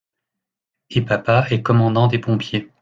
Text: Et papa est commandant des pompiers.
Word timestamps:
Et 0.89 1.03
papa 1.03 1.45
est 1.51 1.61
commandant 1.61 2.07
des 2.07 2.17
pompiers. 2.17 2.71